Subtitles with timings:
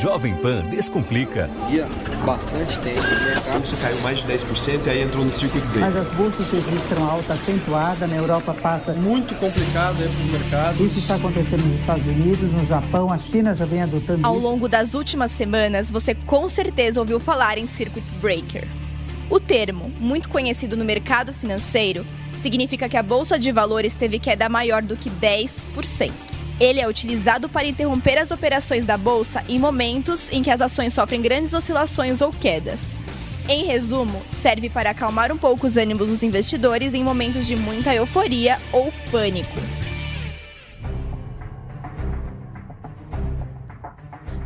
[0.00, 1.50] Jovem Pan Descomplica.
[1.68, 1.86] Dia
[2.24, 3.66] bastante tempo no mercado.
[3.66, 5.80] Você caiu mais de 10% e aí entrou no circuito break.
[5.80, 10.82] Mas as bolsas registram alta acentuada, na Europa passa muito complicado dentro do mercado.
[10.82, 14.42] Isso está acontecendo nos Estados Unidos, no Japão, a China já vem adotando Ao isso.
[14.42, 18.66] longo das últimas semanas, você com certeza ouviu falar em circuit breaker.
[19.28, 22.06] O termo, muito conhecido no mercado financeiro,
[22.40, 26.29] significa que a bolsa de valores teve queda maior do que 10%.
[26.60, 30.92] Ele é utilizado para interromper as operações da bolsa em momentos em que as ações
[30.92, 32.94] sofrem grandes oscilações ou quedas.
[33.48, 37.94] Em resumo, serve para acalmar um pouco os ânimos dos investidores em momentos de muita
[37.94, 39.58] euforia ou pânico.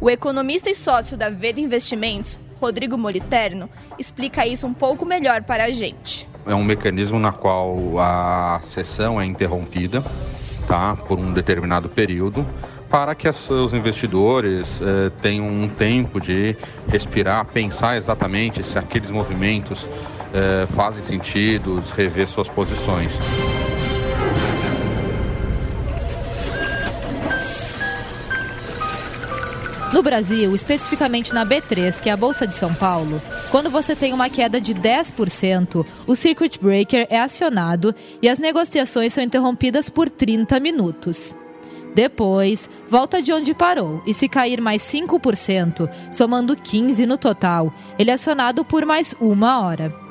[0.00, 5.64] O economista e sócio da Veda Investimentos, Rodrigo Moliterno, explica isso um pouco melhor para
[5.64, 6.28] a gente.
[6.44, 10.02] É um mecanismo na qual a sessão é interrompida
[11.08, 12.46] por um determinado período
[12.88, 16.56] para que os investidores eh, tenham um tempo de
[16.88, 19.88] respirar, pensar exatamente se aqueles movimentos
[20.34, 23.12] eh, fazem sentido, rever suas posições.
[29.92, 34.12] No Brasil, especificamente na B3, que é a Bolsa de São Paulo, quando você tem
[34.12, 40.08] uma queda de 10%, o circuit breaker é acionado e as negociações são interrompidas por
[40.08, 41.34] 30 minutos.
[41.92, 48.12] Depois, volta de onde parou e se cair mais 5%, somando 15 no total, ele
[48.12, 50.09] é acionado por mais uma hora.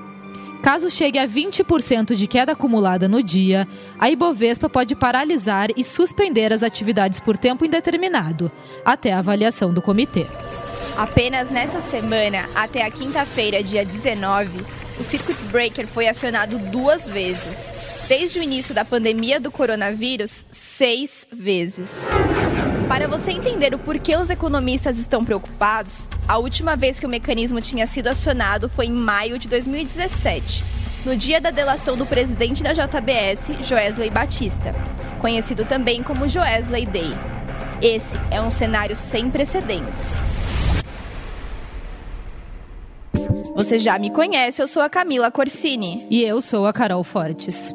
[0.61, 6.51] Caso chegue a 20% de queda acumulada no dia, a Ibovespa pode paralisar e suspender
[6.51, 8.51] as atividades por tempo indeterminado,
[8.83, 10.27] até a avaliação do comitê.
[10.97, 14.65] Apenas nessa semana, até a quinta-feira, dia 19,
[14.99, 17.79] o circuit breaker foi acionado duas vezes.
[18.09, 22.05] Desde o início da pandemia do coronavírus, seis vezes.
[22.89, 27.61] Para você entender o porquê os economistas estão preocupados, a última vez que o mecanismo
[27.61, 30.65] tinha sido acionado foi em maio de 2017,
[31.05, 34.73] no dia da delação do presidente da JBS, Joesley Batista,
[35.19, 37.15] conhecido também como Joesley Day.
[37.79, 40.17] Esse é um cenário sem precedentes.
[43.55, 46.07] Você já me conhece, eu sou a Camila Corsini.
[46.09, 47.71] E eu sou a Carol Fortes.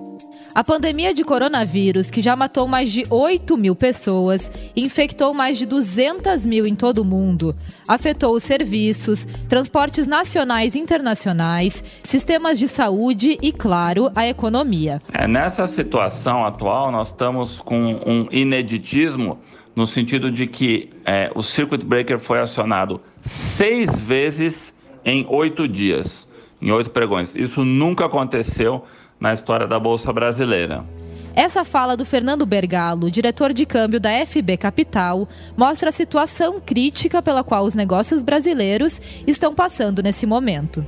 [0.54, 5.66] A pandemia de coronavírus, que já matou mais de 8 mil pessoas infectou mais de
[5.66, 7.56] 200 mil em todo o mundo,
[7.88, 15.02] afetou os serviços, transportes nacionais e internacionais, sistemas de saúde e, claro, a economia.
[15.12, 19.40] É, nessa situação atual, nós estamos com um ineditismo
[19.74, 24.72] no sentido de que é, o circuit breaker foi acionado seis vezes
[25.04, 26.28] em oito dias,
[26.62, 27.34] em oito pregões.
[27.34, 28.84] Isso nunca aconteceu
[29.20, 30.84] na história da Bolsa Brasileira.
[31.36, 37.20] Essa fala do Fernando Bergalo, diretor de câmbio da FB Capital, mostra a situação crítica
[37.20, 40.86] pela qual os negócios brasileiros estão passando nesse momento.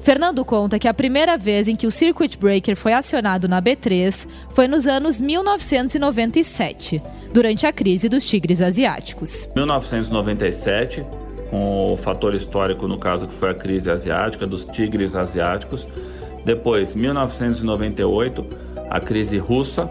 [0.00, 4.28] Fernando conta que a primeira vez em que o circuit breaker foi acionado na B3
[4.50, 7.02] foi nos anos 1997,
[7.32, 9.48] durante a crise dos tigres asiáticos.
[9.56, 11.04] 1997,
[11.50, 15.86] com o fator histórico no caso que foi a crise asiática dos tigres asiáticos,
[16.48, 18.46] depois, 1998,
[18.88, 19.86] a crise russa.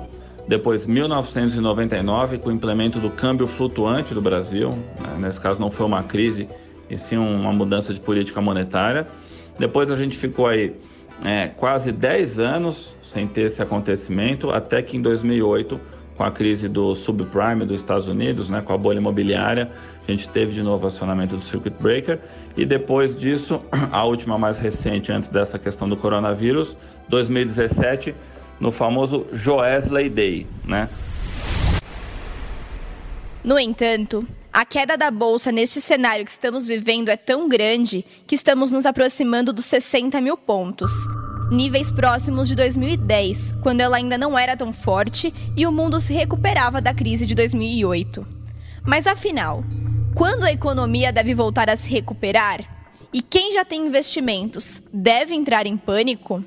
[0.48, 4.72] Depois, 1999, com o implemento do câmbio flutuante do Brasil.
[4.72, 5.18] Né?
[5.20, 6.48] Nesse caso, não foi uma crise,
[6.90, 9.06] e sim uma mudança de política monetária.
[9.60, 10.74] Depois, a gente ficou aí
[11.24, 15.80] é, quase 10 anos sem ter esse acontecimento, até que em 2008,
[16.18, 19.70] com a crise do subprime dos Estados Unidos, né, com a bolha imobiliária,
[20.08, 22.20] a gente teve de novo acionamento do circuit breaker
[22.56, 23.62] e depois disso,
[23.92, 26.76] a última mais recente antes dessa questão do coronavírus,
[27.08, 28.16] 2017,
[28.60, 30.90] no famoso Joesley Day, né?
[33.44, 38.34] No entanto, a queda da bolsa neste cenário que estamos vivendo é tão grande que
[38.34, 40.92] estamos nos aproximando dos 60 mil pontos.
[41.50, 46.14] Níveis próximos de 2010, quando ela ainda não era tão forte e o mundo se
[46.14, 48.28] recuperava da crise de 2008.
[48.86, 49.64] Mas afinal,
[50.14, 52.60] quando a economia deve voltar a se recuperar?
[53.14, 56.44] E quem já tem investimentos deve entrar em pânico?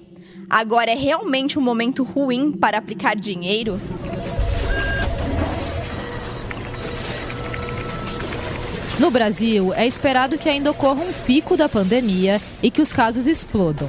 [0.51, 3.81] Agora é realmente um momento ruim para aplicar dinheiro?
[8.99, 13.27] No Brasil, é esperado que ainda ocorra um pico da pandemia e que os casos
[13.27, 13.89] explodam.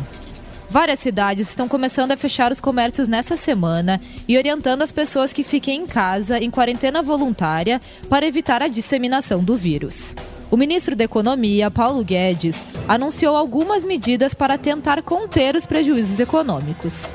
[0.71, 5.44] Várias cidades estão começando a fechar os comércios nessa semana e orientando as pessoas que
[5.44, 10.15] fiquem em casa em quarentena voluntária para evitar a disseminação do vírus.
[10.50, 17.09] O ministro da Economia, Paulo Guedes, anunciou algumas medidas para tentar conter os prejuízos econômicos.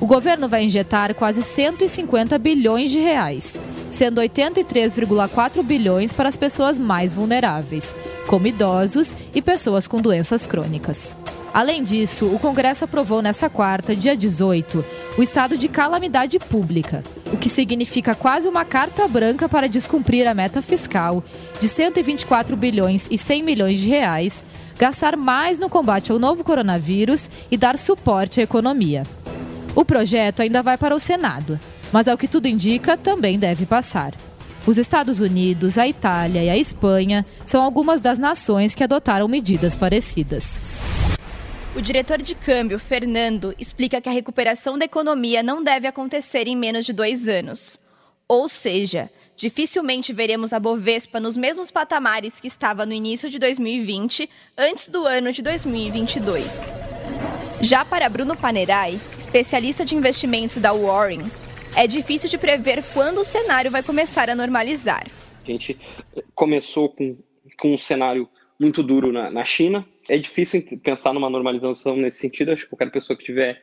[0.00, 3.60] O governo vai injetar quase 150 bilhões de reais,
[3.90, 7.96] sendo 83,4 bilhões para as pessoas mais vulneráveis,
[8.26, 11.16] como idosos e pessoas com doenças crônicas.
[11.54, 14.84] Além disso, o Congresso aprovou nesta quarta, dia 18,
[15.16, 20.34] o estado de calamidade pública, o que significa quase uma carta branca para descumprir a
[20.34, 21.22] meta fiscal
[21.60, 24.42] de 124 bilhões e 100 milhões de reais,
[24.76, 29.04] gastar mais no combate ao novo coronavírus e dar suporte à economia.
[29.76, 31.58] O projeto ainda vai para o Senado,
[31.92, 34.12] mas ao que tudo indica, também deve passar.
[34.66, 39.76] Os Estados Unidos, a Itália e a Espanha são algumas das nações que adotaram medidas
[39.76, 40.62] parecidas.
[41.76, 46.56] O diretor de câmbio, Fernando, explica que a recuperação da economia não deve acontecer em
[46.56, 47.78] menos de dois anos.
[48.26, 54.30] Ou seja, dificilmente veremos a Bovespa nos mesmos patamares que estava no início de 2020,
[54.56, 56.72] antes do ano de 2022.
[57.60, 61.30] Já para Bruno Panerai, especialista de investimentos da Warren,
[61.76, 65.06] é difícil de prever quando o cenário vai começar a normalizar.
[65.42, 65.78] A gente
[66.34, 67.18] começou com,
[67.58, 68.28] com um cenário
[68.58, 72.52] muito duro na, na China, é difícil pensar numa normalização nesse sentido.
[72.52, 73.62] Acho que qualquer pessoa que estiver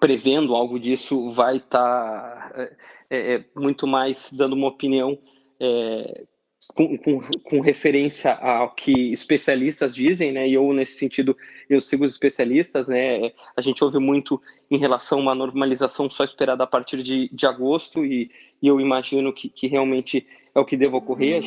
[0.00, 2.76] prevendo algo disso vai estar tá, é,
[3.10, 5.18] é, é, muito mais dando uma opinião
[5.60, 6.24] é,
[6.74, 10.48] com, com, referência ao que especialistas dizem, né?
[10.48, 11.36] E eu nesse sentido
[11.68, 13.32] eu sigo os especialistas, né?
[13.56, 14.40] A gente ouve muito
[14.70, 18.80] em relação a uma normalização só esperada a partir de, de agosto e, e eu
[18.80, 21.44] imagino que, que realmente é o que deve ocorrer.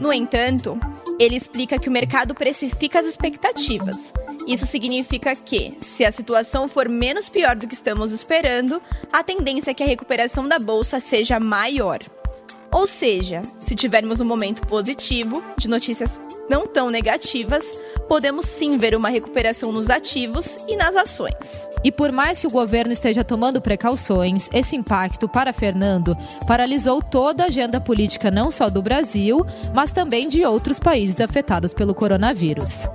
[0.00, 0.78] No entanto,
[1.18, 4.12] ele explica que o mercado precifica as expectativas.
[4.46, 8.82] Isso significa que, se a situação for menos pior do que estamos esperando,
[9.12, 12.00] a tendência é que a recuperação da bolsa seja maior.
[12.74, 17.64] Ou seja, se tivermos um momento positivo, de notícias não tão negativas,
[18.08, 21.70] podemos sim ver uma recuperação nos ativos e nas ações.
[21.84, 26.16] E por mais que o governo esteja tomando precauções, esse impacto para Fernando
[26.48, 31.72] paralisou toda a agenda política não só do Brasil, mas também de outros países afetados
[31.72, 32.90] pelo coronavírus.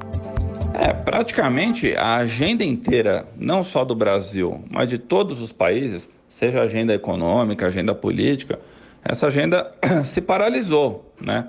[0.73, 6.61] É, praticamente a agenda inteira, não só do Brasil, mas de todos os países, seja
[6.61, 8.59] agenda econômica, agenda política,
[9.03, 9.71] essa agenda
[10.05, 11.47] se paralisou, né?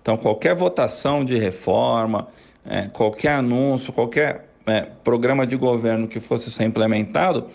[0.00, 2.28] Então, qualquer votação de reforma,
[2.64, 7.48] é, qualquer anúncio, qualquer é, programa de governo que fosse ser implementado,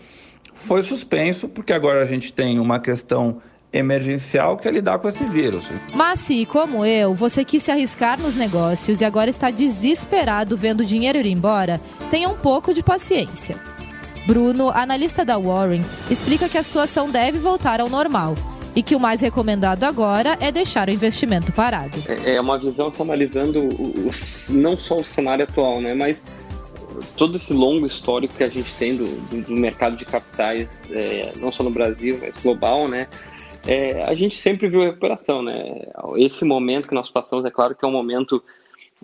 [0.53, 3.41] foi suspenso, porque agora a gente tem uma questão
[3.73, 5.71] emergencial que é lidar com esse vírus.
[5.93, 10.81] Mas se, como eu, você quis se arriscar nos negócios e agora está desesperado vendo
[10.81, 11.79] o dinheiro ir embora,
[12.09, 13.55] tenha um pouco de paciência.
[14.27, 18.35] Bruno, analista da Warren, explica que a situação deve voltar ao normal
[18.75, 21.97] e que o mais recomendado agora é deixar o investimento parado.
[22.07, 23.69] É, é uma visão analisando
[24.49, 26.23] não só o cenário atual, né, mas
[27.17, 31.33] todo esse longo histórico que a gente tem do, do, do mercado de capitais, é,
[31.37, 33.07] não só no Brasil, mas global, né,
[33.67, 35.81] é, a gente sempre viu recuperação, né?
[36.17, 38.43] Esse momento que nós passamos, é claro que é um momento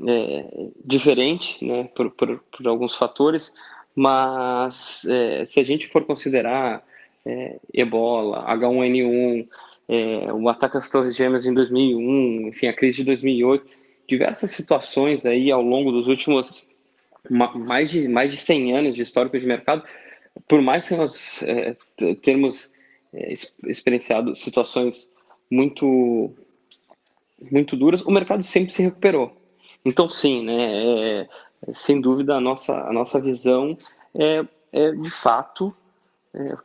[0.06, 0.46] é,
[0.84, 3.54] diferente, né, por, por, por, alguns fatores,
[3.96, 6.84] mas é, se a gente for considerar
[7.25, 9.48] é, ebola, H1N1,
[9.90, 13.66] é, o ataque às Torres Gêmeas em 2001, enfim, a crise de 2008,
[14.08, 16.69] diversas situações aí ao longo dos últimos
[17.30, 19.84] mais de, mais de 100 anos de histórico de mercado,
[20.48, 21.75] por mais que nós é,
[22.22, 22.72] termos
[23.14, 23.34] é,
[23.66, 25.12] experienciado situações
[25.52, 26.34] muito
[27.52, 29.31] muito duras, o mercado sempre se recuperou.
[29.86, 31.28] Então, sim, né, é,
[31.74, 33.78] sem dúvida, a nossa, a nossa visão
[34.16, 35.86] é, é de fato é,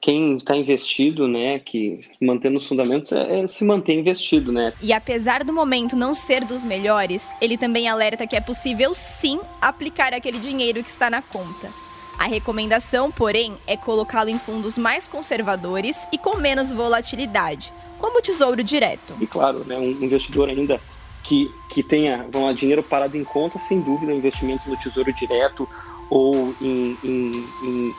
[0.00, 4.72] quem está investido, né, que mantendo os fundamentos, é, é, se manter investido, né.
[4.82, 9.40] E apesar do momento não ser dos melhores, ele também alerta que é possível sim
[9.60, 11.70] aplicar aquele dinheiro que está na conta.
[12.18, 18.22] A recomendação, porém, é colocá-lo em fundos mais conservadores e com menos volatilidade, como o
[18.22, 19.14] Tesouro Direto.
[19.20, 20.80] E claro, né, um investidor ainda
[21.24, 25.68] que, que tenha vamos lá, dinheiro parado em conta, sem dúvida, investimento no Tesouro Direto
[26.10, 27.94] ou em, em, em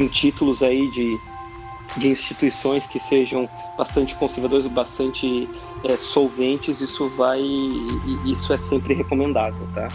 [0.00, 1.18] em títulos aí de,
[1.96, 5.48] de instituições que sejam bastante conservadoras e bastante
[5.84, 7.40] é, solventes, isso vai,
[8.24, 9.88] isso é sempre recomendável, tá?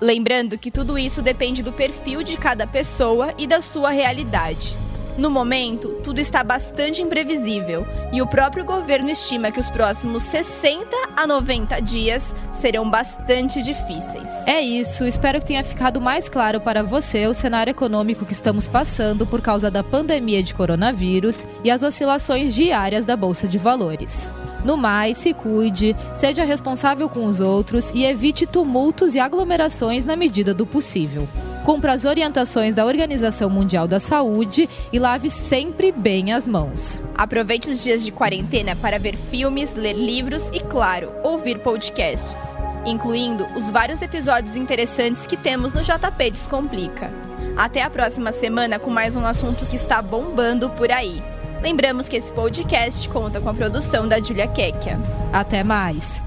[0.00, 4.81] Lembrando que tudo isso depende do perfil de cada pessoa e da sua realidade.
[5.16, 10.88] No momento, tudo está bastante imprevisível e o próprio governo estima que os próximos 60
[11.14, 14.46] a 90 dias serão bastante difíceis.
[14.46, 18.66] É isso, espero que tenha ficado mais claro para você o cenário econômico que estamos
[18.66, 24.30] passando por causa da pandemia de coronavírus e as oscilações diárias da Bolsa de Valores.
[24.64, 30.16] No mais, se cuide, seja responsável com os outros e evite tumultos e aglomerações na
[30.16, 31.28] medida do possível.
[31.64, 37.00] Cumpra as orientações da Organização Mundial da Saúde e lave sempre bem as mãos.
[37.14, 42.36] Aproveite os dias de quarentena para ver filmes, ler livros e, claro, ouvir podcasts.
[42.84, 47.12] incluindo os vários episódios interessantes que temos no JP Descomplica.
[47.56, 51.22] Até a próxima semana com mais um assunto que está bombando por aí.
[51.62, 54.98] Lembramos que esse podcast conta com a produção da Julia Kekia.
[55.32, 56.24] Até mais.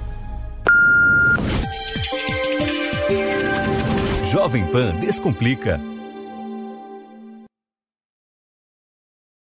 [4.32, 5.95] Jovem Pan Descomplica.